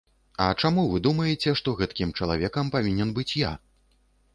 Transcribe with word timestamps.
А 0.45 0.47
чаму 0.61 0.85
вы 0.93 1.01
думаеце, 1.09 1.55
што 1.61 1.75
гэткім 1.85 2.17
чалавекам 2.21 2.65
павінен 2.79 3.09
быць 3.21 3.33
я? 3.49 3.59